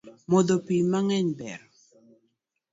[0.29, 1.61] Modho pii mangeny ber